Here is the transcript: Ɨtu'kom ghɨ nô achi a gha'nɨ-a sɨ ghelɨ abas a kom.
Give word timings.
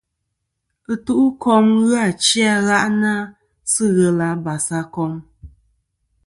Ɨtu'kom 0.93 1.65
ghɨ 1.87 1.87
nô 1.87 1.97
achi 2.07 2.41
a 2.53 2.55
gha'nɨ-a 2.67 3.15
sɨ 3.71 3.83
ghelɨ 3.95 4.23
abas 4.31 4.65
a 4.79 4.81
kom. 4.93 5.13